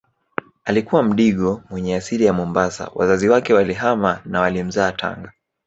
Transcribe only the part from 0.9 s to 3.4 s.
mdigo mwenye asili ya Mombasa wazazi